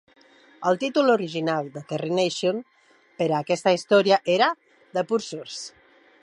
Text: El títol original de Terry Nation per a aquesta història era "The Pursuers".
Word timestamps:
El 0.69 0.77
títol 0.83 1.11
original 1.15 1.69
de 1.75 1.83
Terry 1.91 2.09
Nation 2.21 2.63
per 3.21 3.27
a 3.27 3.37
aquesta 3.45 3.75
història 3.77 4.19
era 4.37 4.49
"The 4.99 5.05
Pursuers". 5.13 5.63